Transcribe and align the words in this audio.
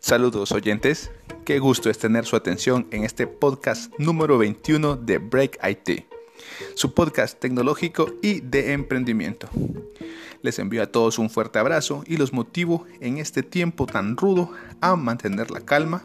Saludos 0.00 0.50
oyentes, 0.52 1.10
qué 1.44 1.58
gusto 1.58 1.90
es 1.90 1.98
tener 1.98 2.24
su 2.24 2.34
atención 2.34 2.86
en 2.90 3.04
este 3.04 3.26
podcast 3.26 3.92
número 3.98 4.38
21 4.38 4.96
de 4.96 5.18
Break 5.18 5.58
IT, 5.62 6.06
su 6.74 6.94
podcast 6.94 7.38
tecnológico 7.38 8.14
y 8.22 8.40
de 8.40 8.72
emprendimiento. 8.72 9.50
Les 10.40 10.58
envío 10.58 10.82
a 10.82 10.86
todos 10.86 11.18
un 11.18 11.28
fuerte 11.28 11.58
abrazo 11.58 12.02
y 12.06 12.16
los 12.16 12.32
motivo 12.32 12.86
en 13.00 13.18
este 13.18 13.42
tiempo 13.42 13.84
tan 13.84 14.16
rudo 14.16 14.50
a 14.80 14.96
mantener 14.96 15.50
la 15.50 15.60
calma. 15.60 16.02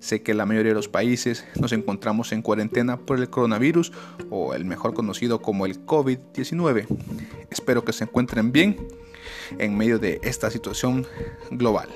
Sé 0.00 0.22
que 0.22 0.34
la 0.34 0.44
mayoría 0.44 0.72
de 0.72 0.76
los 0.76 0.88
países 0.88 1.44
nos 1.54 1.70
encontramos 1.72 2.32
en 2.32 2.42
cuarentena 2.42 2.98
por 2.98 3.20
el 3.20 3.30
coronavirus 3.30 3.92
o 4.28 4.54
el 4.54 4.64
mejor 4.64 4.92
conocido 4.92 5.40
como 5.40 5.66
el 5.66 5.86
COVID-19. 5.86 6.86
Espero 7.48 7.84
que 7.84 7.92
se 7.92 8.04
encuentren 8.04 8.50
bien 8.50 8.88
en 9.56 9.78
medio 9.78 10.00
de 10.00 10.20
esta 10.24 10.50
situación 10.50 11.06
global. 11.52 11.88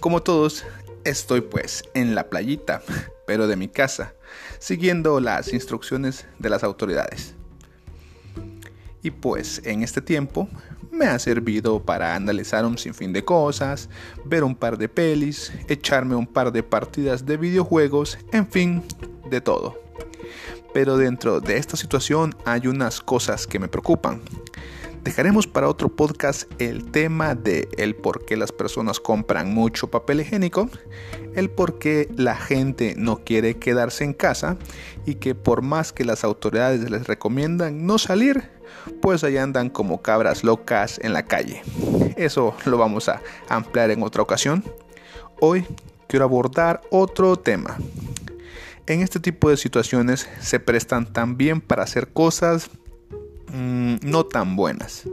Como 0.00 0.22
todos, 0.22 0.64
estoy 1.04 1.40
pues 1.40 1.84
en 1.94 2.14
la 2.14 2.28
playita, 2.28 2.82
pero 3.26 3.46
de 3.46 3.56
mi 3.56 3.68
casa, 3.68 4.14
siguiendo 4.58 5.20
las 5.20 5.52
instrucciones 5.52 6.26
de 6.38 6.50
las 6.50 6.62
autoridades. 6.62 7.34
Y 9.02 9.10
pues 9.10 9.62
en 9.64 9.82
este 9.82 10.00
tiempo 10.00 10.48
me 10.90 11.06
ha 11.06 11.18
servido 11.18 11.82
para 11.82 12.14
analizar 12.14 12.64
un 12.64 12.78
sinfín 12.78 13.12
de 13.12 13.24
cosas, 13.24 13.88
ver 14.24 14.44
un 14.44 14.54
par 14.54 14.78
de 14.78 14.88
pelis, 14.88 15.52
echarme 15.68 16.14
un 16.14 16.26
par 16.26 16.52
de 16.52 16.62
partidas 16.62 17.24
de 17.24 17.36
videojuegos, 17.36 18.18
en 18.32 18.46
fin, 18.46 18.82
de 19.30 19.40
todo. 19.40 19.78
Pero 20.74 20.96
dentro 20.96 21.40
de 21.40 21.56
esta 21.56 21.76
situación 21.76 22.36
hay 22.44 22.66
unas 22.66 23.00
cosas 23.00 23.46
que 23.46 23.58
me 23.58 23.68
preocupan. 23.68 24.20
Dejaremos 25.06 25.46
para 25.46 25.68
otro 25.68 25.88
podcast 25.88 26.50
el 26.60 26.90
tema 26.90 27.36
de 27.36 27.68
el 27.78 27.94
por 27.94 28.24
qué 28.24 28.36
las 28.36 28.50
personas 28.50 28.98
compran 28.98 29.54
mucho 29.54 29.88
papel 29.88 30.22
higiénico, 30.22 30.68
el 31.36 31.48
por 31.48 31.78
qué 31.78 32.08
la 32.16 32.34
gente 32.34 32.94
no 32.98 33.18
quiere 33.18 33.56
quedarse 33.56 34.02
en 34.02 34.14
casa 34.14 34.56
y 35.04 35.14
que 35.14 35.36
por 35.36 35.62
más 35.62 35.92
que 35.92 36.04
las 36.04 36.24
autoridades 36.24 36.90
les 36.90 37.06
recomiendan 37.06 37.86
no 37.86 37.98
salir, 37.98 38.50
pues 39.00 39.22
allá 39.22 39.44
andan 39.44 39.70
como 39.70 40.02
cabras 40.02 40.42
locas 40.42 40.98
en 41.00 41.12
la 41.12 41.24
calle. 41.24 41.62
Eso 42.16 42.56
lo 42.64 42.76
vamos 42.76 43.08
a 43.08 43.22
ampliar 43.48 43.92
en 43.92 44.02
otra 44.02 44.22
ocasión. 44.22 44.64
Hoy 45.38 45.64
quiero 46.08 46.24
abordar 46.24 46.80
otro 46.90 47.36
tema. 47.36 47.78
En 48.88 49.02
este 49.02 49.20
tipo 49.20 49.50
de 49.50 49.56
situaciones 49.56 50.28
se 50.40 50.58
prestan 50.58 51.06
también 51.12 51.60
para 51.60 51.84
hacer 51.84 52.08
cosas 52.08 52.70
Mm, 53.56 53.96
no 54.02 54.26
tan 54.26 54.54
buenas. 54.54 55.04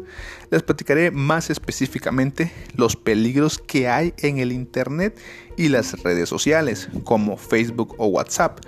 Les 0.49 0.61
platicaré 0.63 1.11
más 1.11 1.49
específicamente 1.49 2.51
los 2.75 2.97
peligros 2.97 3.57
que 3.57 3.87
hay 3.87 4.13
en 4.17 4.37
el 4.39 4.51
Internet 4.51 5.17
y 5.55 5.69
las 5.69 6.03
redes 6.03 6.27
sociales 6.27 6.89
como 7.05 7.37
Facebook 7.37 7.95
o 7.97 8.07
WhatsApp. 8.07 8.59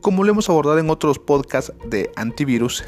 Como 0.00 0.24
lo 0.24 0.30
hemos 0.30 0.48
abordado 0.48 0.78
en 0.78 0.88
otros 0.88 1.18
podcasts 1.18 1.74
de 1.84 2.10
antivirus, 2.16 2.84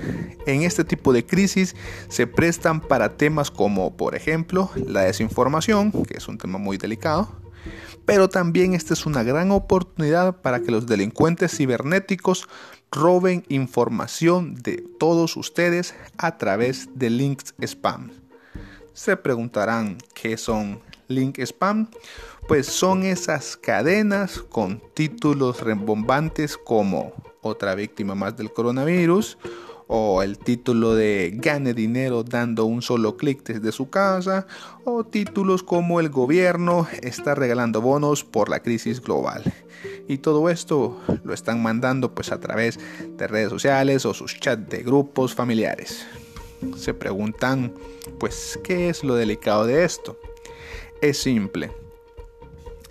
en 0.47 0.63
este 0.63 0.83
tipo 0.83 1.13
de 1.13 1.27
crisis 1.27 1.77
se 2.09 2.27
prestan 2.27 2.81
para 2.81 3.19
temas 3.19 3.51
como, 3.51 3.95
por 3.95 4.15
ejemplo, 4.15 4.71
la 4.77 5.03
desinformación, 5.03 5.93
que 5.93 6.17
es 6.17 6.27
un 6.27 6.39
tema 6.39 6.59
muy 6.59 6.79
delicado, 6.79 7.37
pero 8.07 8.31
también 8.31 8.73
esta 8.73 8.95
es 8.95 9.05
una 9.05 9.23
gran 9.23 9.51
oportunidad 9.51 10.41
para 10.41 10.61
que 10.61 10.71
los 10.71 10.87
delincuentes 10.87 11.55
cibernéticos 11.55 12.49
roben 12.91 13.45
información 13.49 14.55
de 14.55 14.85
todos 14.99 15.37
ustedes 15.37 15.95
a 16.17 16.39
través 16.39 16.89
de 16.95 17.11
links 17.11 17.55
spam. 17.61 18.11
Se 18.93 19.17
preguntarán 19.17 19.99
qué 20.15 20.37
son 20.37 20.81
link 21.09 21.39
spam. 21.39 21.89
Pues 22.47 22.67
son 22.67 23.03
esas 23.03 23.57
cadenas 23.57 24.41
con 24.41 24.83
títulos 24.95 25.61
rebombantes 25.61 26.57
como 26.57 27.13
otra 27.43 27.75
víctima 27.75 28.15
más 28.15 28.37
del 28.37 28.53
coronavirus 28.53 29.39
o 29.89 30.23
el 30.23 30.39
título 30.39 30.95
de 30.95 31.33
gane 31.35 31.75
dinero 31.75 32.23
dando 32.23 32.67
un 32.67 32.83
solo 32.83 33.17
clic 33.17 33.43
desde 33.43 33.73
su 33.73 33.91
casa, 33.91 34.47
o 34.85 35.03
títulos 35.03 35.63
como 35.63 35.99
el 35.99 36.11
gobierno 36.11 36.87
está 37.03 37.35
regalando 37.35 37.81
bonos 37.81 38.23
por 38.23 38.51
la 38.51 38.61
crisis 38.61 39.01
global. 39.01 39.43
Y 40.07 40.19
todo 40.19 40.51
esto 40.51 41.01
lo 41.25 41.35
están 41.35 41.63
mandando 41.63 42.15
pues 42.15 42.31
a 42.33 42.39
través 42.39 42.79
de 43.17 43.27
redes 43.27 43.51
sociales 43.51 44.05
o 44.05 44.15
sus 44.15 44.39
chats 44.39 44.69
de 44.69 44.83
grupos 44.83 45.35
familiares. 45.35 46.07
Se 46.77 46.93
preguntan 46.93 47.73
pues 48.19 48.59
qué 48.63 48.91
es 48.91 49.03
lo 49.05 49.15
delicado 49.15 49.67
de 49.67 49.85
esto. 49.85 50.19
Es 51.01 51.19
simple. 51.19 51.71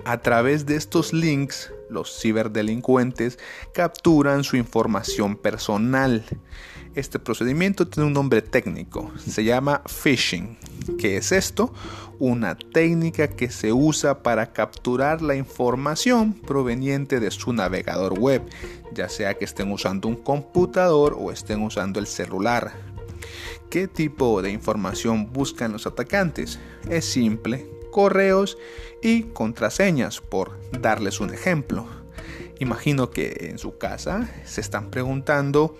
A 0.05 0.21
través 0.21 0.65
de 0.65 0.75
estos 0.75 1.13
links 1.13 1.71
los 1.89 2.19
ciberdelincuentes 2.21 3.39
capturan 3.73 4.43
su 4.43 4.57
información 4.57 5.35
personal 5.35 6.23
este 6.97 7.19
procedimiento 7.19 7.87
tiene 7.87 8.07
un 8.07 8.13
nombre 8.13 8.41
técnico, 8.41 9.11
se 9.23 9.43
llama 9.43 9.83
phishing. 9.85 10.57
¿Qué 10.97 11.17
es 11.17 11.31
esto? 11.31 11.71
Una 12.17 12.57
técnica 12.57 13.27
que 13.27 13.51
se 13.51 13.71
usa 13.71 14.23
para 14.23 14.51
capturar 14.51 15.21
la 15.21 15.35
información 15.35 16.33
proveniente 16.33 17.19
de 17.19 17.29
su 17.29 17.53
navegador 17.53 18.17
web, 18.17 18.41
ya 18.95 19.09
sea 19.09 19.35
que 19.35 19.45
estén 19.45 19.71
usando 19.71 20.07
un 20.07 20.15
computador 20.15 21.15
o 21.19 21.31
estén 21.31 21.61
usando 21.61 21.99
el 21.99 22.07
celular. 22.07 22.73
¿Qué 23.69 23.87
tipo 23.87 24.41
de 24.41 24.49
información 24.49 25.31
buscan 25.31 25.73
los 25.73 25.85
atacantes? 25.85 26.59
Es 26.89 27.05
simple, 27.05 27.69
correos 27.91 28.57
y 29.01 29.23
contraseñas, 29.23 30.21
por 30.21 30.57
darles 30.81 31.19
un 31.19 31.33
ejemplo. 31.33 31.85
Imagino 32.59 33.11
que 33.11 33.49
en 33.51 33.59
su 33.59 33.77
casa 33.77 34.29
se 34.45 34.61
están 34.61 34.89
preguntando, 34.89 35.77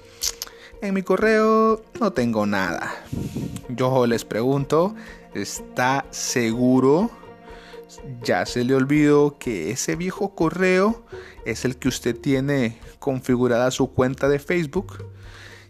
en 0.82 0.94
mi 0.94 1.02
correo 1.02 1.82
no 2.00 2.14
tengo 2.14 2.46
nada. 2.46 2.94
Yo 3.70 4.06
les 4.06 4.26
pregunto, 4.26 4.96
¿está 5.34 6.06
seguro? 6.12 7.10
Ya 8.22 8.46
se 8.46 8.64
le 8.64 8.76
olvidó 8.76 9.38
que 9.40 9.72
ese 9.72 9.96
viejo 9.96 10.36
correo 10.36 11.04
es 11.46 11.66
el 11.66 11.78
que 11.78 11.88
usted 11.88 12.16
tiene 12.16 12.78
configurada 13.00 13.72
su 13.72 13.92
cuenta 13.92 14.30
de 14.30 14.38
Facebook. 14.38 15.06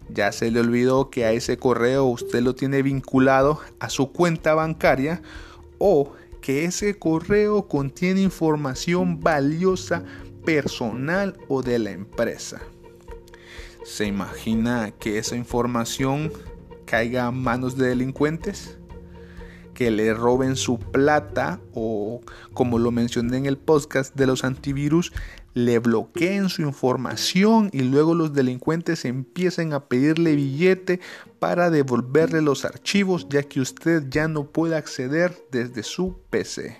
Ya 0.09 0.31
se 0.31 0.51
le 0.51 0.59
olvidó 0.59 1.09
que 1.09 1.25
a 1.25 1.31
ese 1.31 1.57
correo 1.57 2.05
usted 2.05 2.41
lo 2.41 2.55
tiene 2.55 2.81
vinculado 2.81 3.61
a 3.79 3.89
su 3.89 4.11
cuenta 4.11 4.55
bancaria 4.55 5.21
o 5.77 6.13
que 6.47 6.63
ese 6.63 6.97
correo 6.97 7.67
contiene 7.67 8.21
información 8.21 9.19
valiosa 9.19 10.05
personal 10.45 11.37
o 11.49 11.61
de 11.61 11.77
la 11.77 11.91
empresa. 11.91 12.61
¿Se 13.83 14.05
imagina 14.05 14.93
que 14.97 15.17
esa 15.17 15.35
información 15.35 16.31
caiga 16.85 17.25
a 17.25 17.31
manos 17.31 17.75
de 17.75 17.89
delincuentes? 17.89 18.76
Que 19.77 19.91
le 19.91 20.11
roben 20.15 20.55
su 20.55 20.79
plata 20.79 21.59
o, 21.71 22.21
como 22.55 22.79
lo 22.79 22.89
mencioné 22.89 23.37
en 23.37 23.45
el 23.45 23.59
podcast 23.59 24.15
de 24.15 24.25
los 24.25 24.43
antivirus, 24.43 25.13
le 25.53 25.77
bloqueen 25.77 26.49
su 26.49 26.63
información 26.63 27.69
y 27.71 27.81
luego 27.83 28.15
los 28.15 28.33
delincuentes 28.33 29.05
empiecen 29.05 29.73
a 29.73 29.85
pedirle 29.85 30.35
billete 30.35 30.99
para 31.37 31.69
devolverle 31.69 32.41
los 32.41 32.65
archivos 32.65 33.27
ya 33.29 33.43
que 33.43 33.61
usted 33.61 34.05
ya 34.09 34.27
no 34.27 34.45
puede 34.45 34.75
acceder 34.75 35.45
desde 35.51 35.83
su 35.83 36.17
PC. 36.31 36.79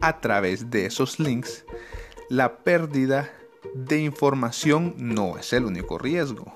A 0.00 0.18
través 0.22 0.70
de 0.70 0.86
esos 0.86 1.20
links, 1.20 1.66
la 2.30 2.56
pérdida 2.56 3.30
de 3.74 3.98
información 3.98 4.94
no 4.96 5.36
es 5.36 5.52
el 5.52 5.66
único 5.66 5.98
riesgo. 5.98 6.54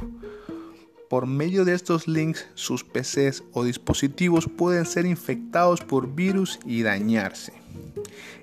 Por 1.09 1.27
medio 1.27 1.65
de 1.65 1.75
estos 1.75 2.07
links, 2.07 2.47
sus 2.55 2.85
PCs 2.85 3.43
o 3.53 3.65
dispositivos 3.65 4.47
pueden 4.47 4.85
ser 4.85 5.07
infectados 5.07 5.81
por 5.81 6.15
virus 6.15 6.61
y 6.67 6.83
dañarse. 6.83 7.55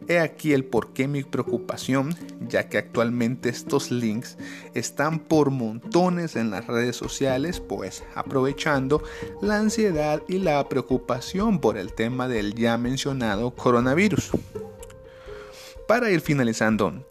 He 0.08 0.20
aquí 0.20 0.52
el 0.54 0.66
porqué 0.66 1.08
mi 1.08 1.24
preocupación, 1.24 2.16
ya 2.48 2.68
que 2.68 2.80
actualmente 2.80 3.50
estos 3.50 3.92
links 3.92 4.38
están 4.74 5.20
por 5.20 5.52
montones 5.52 6.36
en 6.36 6.50
las 6.50 6.66
redes 6.66 6.96
sociales, 6.96 7.60
pues 7.60 8.04
aprovechando 8.16 9.04
la 9.42 9.60
ansiedad 9.60 10.24
y 10.28 10.40
la 10.40 10.68
preocupación 10.68 11.60
por 11.60 11.78
el 11.78 11.94
tema 11.94 12.28
del 12.28 12.56
ya 12.56 12.78
mencionado 12.78 13.52
coronavirus. 13.52 14.32
Para 15.88 16.10
ir 16.10 16.22
finalizando 16.22 17.06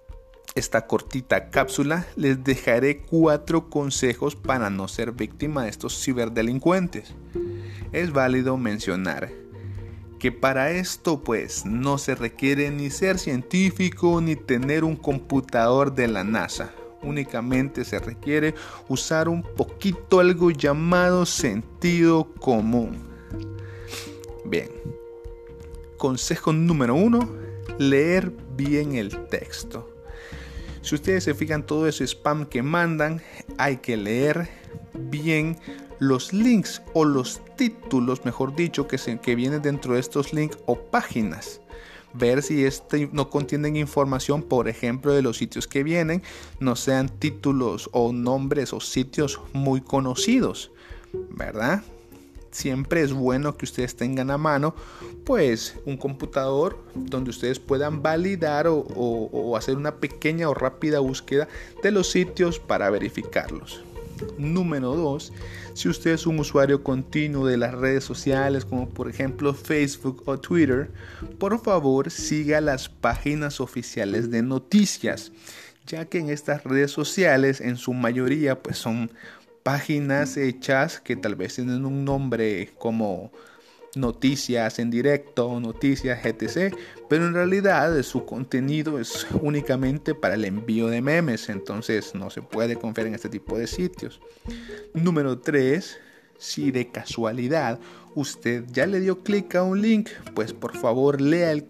esta 0.54 0.86
cortita 0.86 1.50
cápsula 1.50 2.06
les 2.14 2.44
dejaré 2.44 2.98
cuatro 2.98 3.68
consejos 3.68 4.36
para 4.36 4.70
no 4.70 4.86
ser 4.86 5.12
víctima 5.12 5.64
de 5.64 5.70
estos 5.70 6.00
ciberdelincuentes. 6.00 7.14
Es 7.92 8.12
válido 8.12 8.56
mencionar 8.56 9.32
que 10.20 10.30
para 10.30 10.70
esto 10.70 11.22
pues 11.22 11.66
no 11.66 11.98
se 11.98 12.14
requiere 12.14 12.70
ni 12.70 12.90
ser 12.90 13.18
científico 13.18 14.20
ni 14.20 14.36
tener 14.36 14.84
un 14.84 14.96
computador 14.96 15.94
de 15.94 16.08
la 16.08 16.22
NASA. 16.22 16.72
Únicamente 17.02 17.84
se 17.84 17.98
requiere 17.98 18.54
usar 18.88 19.28
un 19.28 19.42
poquito 19.42 20.20
algo 20.20 20.50
llamado 20.50 21.26
sentido 21.26 22.32
común. 22.40 23.08
Bien. 24.44 24.70
Consejo 25.98 26.52
número 26.52 26.94
uno, 26.94 27.28
leer 27.78 28.32
bien 28.56 28.94
el 28.94 29.26
texto. 29.26 29.93
Si 30.84 30.94
ustedes 30.94 31.24
se 31.24 31.34
fijan 31.34 31.64
todo 31.64 31.88
ese 31.88 32.06
spam 32.06 32.44
que 32.44 32.62
mandan, 32.62 33.22
hay 33.56 33.78
que 33.78 33.96
leer 33.96 34.50
bien 34.92 35.56
los 35.98 36.34
links 36.34 36.82
o 36.92 37.06
los 37.06 37.40
títulos, 37.56 38.26
mejor 38.26 38.54
dicho, 38.54 38.86
que, 38.86 38.98
se, 38.98 39.18
que 39.18 39.34
vienen 39.34 39.62
dentro 39.62 39.94
de 39.94 40.00
estos 40.00 40.34
links 40.34 40.58
o 40.66 40.78
páginas. 40.78 41.62
Ver 42.12 42.42
si 42.42 42.66
este 42.66 43.08
no 43.12 43.30
contienen 43.30 43.76
información, 43.76 44.42
por 44.42 44.68
ejemplo, 44.68 45.14
de 45.14 45.22
los 45.22 45.38
sitios 45.38 45.66
que 45.66 45.82
vienen, 45.82 46.22
no 46.60 46.76
sean 46.76 47.08
títulos 47.08 47.88
o 47.92 48.12
nombres 48.12 48.74
o 48.74 48.80
sitios 48.80 49.40
muy 49.54 49.80
conocidos, 49.80 50.70
¿verdad? 51.30 51.82
Siempre 52.54 53.02
es 53.02 53.12
bueno 53.12 53.56
que 53.56 53.64
ustedes 53.64 53.96
tengan 53.96 54.30
a 54.30 54.38
mano, 54.38 54.76
pues, 55.24 55.74
un 55.86 55.96
computador 55.96 56.78
donde 56.94 57.30
ustedes 57.30 57.58
puedan 57.58 58.00
validar 58.00 58.66
o, 58.68 59.56
hacer 59.56 59.76
una 59.76 59.96
pequeña 59.96 60.48
o 60.48 60.54
rápida 60.54 61.00
búsqueda 61.00 61.48
de 61.82 61.90
los 61.90 62.12
sitios 62.12 62.60
para 62.60 62.90
verificarlos. 62.90 63.82
Número 64.38 64.94
2. 64.94 65.32
Si 65.74 65.88
usted 65.88 66.12
es 66.12 66.28
un 66.28 66.38
usuario 66.38 66.84
continuo 66.84 67.44
de 67.44 67.56
las 67.56 67.74
redes 67.74 68.04
sociales 68.04 68.64
como 68.64 68.88
por 68.88 69.10
ejemplo 69.10 69.52
Facebook 69.52 70.22
o 70.26 70.38
Twitter, 70.38 70.92
por 71.40 71.60
favor 71.60 72.08
siga 72.08 72.60
las 72.60 72.88
páginas 72.88 73.60
oficiales 73.60 74.30
de 74.30 74.42
noticias, 74.42 75.32
ya 75.88 76.04
que 76.04 76.20
en 76.20 76.30
estas 76.30 76.62
redes 76.62 76.92
sociales 76.92 77.60
en 77.60 77.76
su 77.76 77.92
mayoría 77.94 78.62
pues 78.62 78.78
son 78.78 79.10
páginas 79.64 80.36
hechas 80.36 81.00
que 81.00 81.16
tal 81.16 81.34
vez 81.34 81.56
tienen 81.56 81.84
un 81.84 82.04
nombre 82.04 82.70
como 82.78 83.32
noticias 83.96 84.78
en 84.78 84.90
directo, 84.90 85.58
noticias 85.58 86.24
etc. 86.24 86.74
Pero 87.08 87.26
en 87.26 87.34
realidad 87.34 88.00
su 88.02 88.24
contenido 88.24 89.00
es 89.00 89.26
únicamente 89.40 90.14
para 90.14 90.34
el 90.34 90.44
envío 90.44 90.88
de 90.88 91.00
memes, 91.00 91.48
entonces 91.48 92.14
no 92.14 92.30
se 92.30 92.42
puede 92.42 92.76
confiar 92.76 93.08
en 93.08 93.14
este 93.14 93.28
tipo 93.28 93.58
de 93.58 93.66
sitios. 93.66 94.20
Número 94.92 95.38
3. 95.38 95.98
Si 96.38 96.70
de 96.70 96.90
casualidad 96.90 97.78
usted 98.14 98.64
ya 98.72 98.86
le 98.86 99.00
dio 99.00 99.22
clic 99.22 99.54
a 99.56 99.62
un 99.62 99.82
link, 99.82 100.08
pues 100.34 100.52
por 100.52 100.76
favor 100.76 101.20
lea, 101.20 101.52
el, 101.52 101.66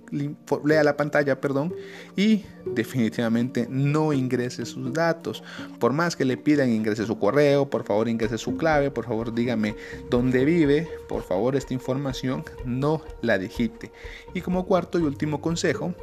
lea 0.64 0.84
la 0.84 0.96
pantalla 0.96 1.40
perdón, 1.40 1.74
y 2.16 2.44
definitivamente 2.66 3.66
no 3.70 4.12
ingrese 4.12 4.66
sus 4.66 4.92
datos. 4.92 5.42
Por 5.78 5.92
más 5.92 6.16
que 6.16 6.24
le 6.24 6.36
pidan 6.36 6.70
ingrese 6.70 7.06
su 7.06 7.18
correo, 7.18 7.68
por 7.70 7.84
favor 7.84 8.08
ingrese 8.08 8.38
su 8.38 8.56
clave, 8.56 8.90
por 8.90 9.06
favor 9.06 9.34
dígame 9.34 9.74
dónde 10.10 10.44
vive, 10.44 10.88
por 11.08 11.22
favor 11.22 11.56
esta 11.56 11.74
información 11.74 12.44
no 12.64 13.02
la 13.22 13.38
digite. 13.38 13.90
Y 14.34 14.40
como 14.40 14.66
cuarto 14.66 14.98
y 14.98 15.02
último 15.02 15.40
consejo, 15.40 15.94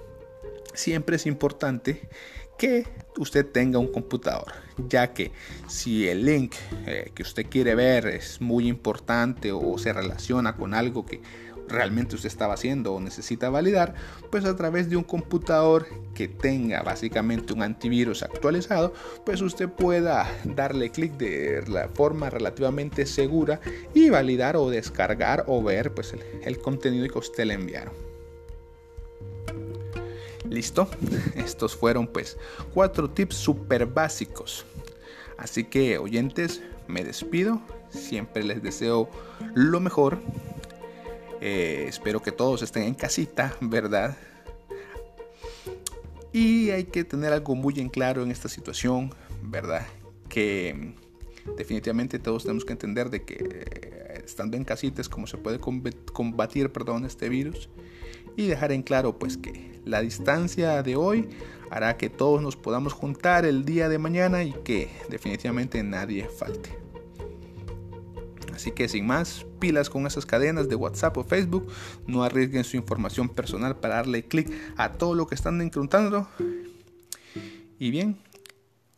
siempre 0.74 1.18
es 1.18 1.26
importante 1.26 2.10
que 2.62 2.86
usted 3.18 3.44
tenga 3.48 3.80
un 3.80 3.92
computador, 3.92 4.54
ya 4.88 5.14
que 5.14 5.32
si 5.68 6.08
el 6.08 6.24
link 6.24 6.54
eh, 6.86 7.12
que 7.16 7.24
usted 7.24 7.48
quiere 7.50 7.74
ver 7.74 8.06
es 8.06 8.40
muy 8.40 8.68
importante 8.68 9.52
o 9.52 9.80
se 9.80 9.92
relaciona 9.92 10.56
con 10.56 10.76
algo 10.76 11.04
que 11.04 11.24
realmente 11.68 12.14
usted 12.14 12.28
estaba 12.28 12.54
haciendo 12.54 12.94
o 12.94 13.00
necesita 13.00 13.50
validar, 13.50 13.96
pues 14.30 14.46
a 14.46 14.56
través 14.56 14.92
de 14.92 14.96
un 14.96 15.04
computador 15.04 15.88
que 16.14 16.28
tenga 16.28 16.84
básicamente 16.84 17.52
un 17.52 17.64
antivirus 17.64 18.22
actualizado, 18.22 18.94
pues 19.26 19.42
usted 19.42 19.68
pueda 19.68 20.30
darle 20.44 20.92
clic 20.92 21.14
de 21.14 21.64
la 21.68 21.90
forma 21.90 22.30
relativamente 22.30 23.08
segura 23.08 23.60
y 23.96 24.12
validar 24.12 24.56
o 24.56 24.70
descargar 24.70 25.46
o 25.48 25.64
ver 25.64 25.96
pues 25.96 26.14
el, 26.14 26.22
el 26.44 26.60
contenido 26.60 27.12
que 27.12 27.18
usted 27.18 27.46
le 27.46 27.56
enviaron. 27.56 28.11
Listo, 30.52 30.90
estos 31.36 31.78
fueron 31.78 32.08
pues 32.08 32.38
cuatro 32.74 33.10
tips 33.10 33.38
súper 33.38 33.86
básicos. 33.86 34.66
Así 35.38 35.64
que 35.64 35.98
oyentes, 35.98 36.62
me 36.90 37.06
despido. 37.06 37.62
Siempre 37.90 38.44
les 38.44 38.62
deseo 38.62 39.10
lo 39.56 39.80
mejor. 39.80 40.20
Eh, 41.40 41.86
espero 41.88 42.22
que 42.22 42.34
todos 42.34 42.64
estén 42.64 42.84
en 42.84 42.96
casita, 42.96 43.56
¿verdad? 43.62 44.18
Y 46.34 46.70
hay 46.72 46.84
que 46.84 47.06
tener 47.06 47.32
algo 47.32 47.56
muy 47.56 47.80
en 47.80 47.88
claro 47.88 48.22
en 48.22 48.30
esta 48.30 48.50
situación, 48.50 49.16
¿verdad? 49.42 49.88
Que 50.28 50.96
definitivamente 51.56 52.20
todos 52.20 52.44
tenemos 52.44 52.66
que 52.66 52.74
entender 52.74 53.10
de 53.10 53.24
que 53.24 53.36
eh, 53.40 54.22
estando 54.26 54.58
en 54.58 54.66
casita 54.66 55.00
es 55.00 55.08
como 55.08 55.28
se 55.28 55.38
puede 55.38 55.60
combatir, 55.60 56.74
perdón, 56.74 57.06
este 57.06 57.30
virus 57.30 57.70
y 58.36 58.48
dejar 58.48 58.72
en 58.72 58.84
claro 58.84 59.18
pues 59.18 59.38
que 59.38 59.82
la 59.86 60.02
distancia 60.02 60.84
de 60.84 60.96
hoy 60.96 61.30
hará 61.70 61.98
que 61.98 62.10
todos 62.10 62.42
nos 62.42 62.56
podamos 62.56 62.94
juntar 62.94 63.46
el 63.46 63.66
día 63.66 63.90
de 63.90 63.98
mañana 63.98 64.44
y 64.44 64.52
que 64.52 64.90
definitivamente 65.10 65.82
nadie 65.84 66.28
falte. 66.28 66.78
Así 68.54 68.72
que 68.72 68.88
sin 68.88 69.08
más, 69.08 69.46
pilas 69.60 69.90
con 69.90 70.06
esas 70.06 70.26
cadenas 70.26 70.70
de 70.70 70.76
WhatsApp 70.76 71.18
o 71.18 71.24
Facebook, 71.24 71.68
no 72.06 72.24
arriesguen 72.24 72.64
su 72.64 72.78
información 72.78 73.30
personal 73.30 73.78
para 73.78 73.96
darle 73.96 74.26
clic 74.26 74.52
a 74.78 74.92
todo 74.92 75.16
lo 75.16 75.26
que 75.26 75.36
están 75.36 75.62
encontrando. 75.62 76.28
Y 77.80 77.90
bien, 77.90 78.20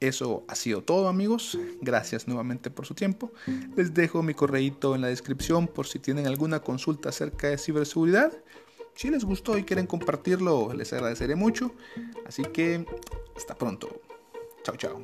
eso 0.01 0.43
ha 0.49 0.55
sido 0.55 0.81
todo 0.81 1.07
amigos, 1.07 1.57
gracias 1.79 2.27
nuevamente 2.27 2.69
por 2.69 2.85
su 2.85 2.93
tiempo. 2.93 3.31
Les 3.77 3.93
dejo 3.93 4.21
mi 4.21 4.33
correíto 4.33 4.95
en 4.95 5.01
la 5.01 5.07
descripción 5.07 5.67
por 5.67 5.87
si 5.87 5.99
tienen 5.99 6.27
alguna 6.27 6.59
consulta 6.59 7.07
acerca 7.07 7.47
de 7.47 7.57
ciberseguridad. 7.57 8.33
Si 8.95 9.09
les 9.09 9.25
gustó 9.25 9.57
y 9.57 9.63
quieren 9.63 9.87
compartirlo, 9.87 10.73
les 10.73 10.93
agradeceré 10.93 11.35
mucho. 11.35 11.71
Así 12.25 12.43
que 12.43 12.85
hasta 13.35 13.55
pronto. 13.55 14.01
Chao, 14.63 14.75
chao. 14.77 15.03